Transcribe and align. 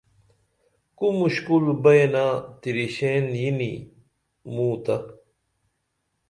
کو 0.97 1.07
مُشکل 1.19 1.63
بیئنہ 1.83 2.25
تِریشین 2.61 3.25
یینی 3.39 3.73
موں 4.53 4.75
تہ 4.83 4.95